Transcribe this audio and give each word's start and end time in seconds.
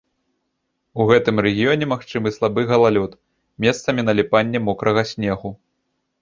У 1.01 1.05
гэтым 1.11 1.35
рэгіёне 1.45 1.85
магчымы 1.93 2.29
слабы 2.37 2.61
галалёд, 2.71 3.11
месцамі 3.67 4.01
наліпанне 4.09 4.59
мокрага 4.71 5.01
снегу. 5.13 5.55